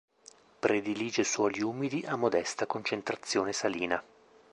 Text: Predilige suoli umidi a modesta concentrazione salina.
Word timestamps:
Predilige 0.65 1.23
suoli 1.23 1.61
umidi 1.61 2.03
a 2.07 2.15
modesta 2.15 2.65
concentrazione 2.65 3.53
salina. 3.53 4.03